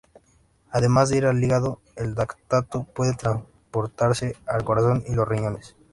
Además 0.71 1.09
de 1.09 1.17
ir 1.17 1.25
al 1.27 1.43
hígado, 1.43 1.79
el 1.95 2.15
lactato 2.15 2.85
puede 2.85 3.13
transportarse 3.13 4.35
al 4.47 4.63
corazón 4.63 5.03
y 5.07 5.13
los 5.13 5.27
riñones. 5.27 5.75